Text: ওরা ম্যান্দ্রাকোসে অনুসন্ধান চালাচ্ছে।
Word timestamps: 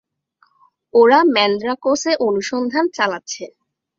ওরা 0.93 1.19
ম্যান্দ্রাকোসে 1.33 2.11
অনুসন্ধান 2.27 2.85
চালাচ্ছে। 2.93 3.43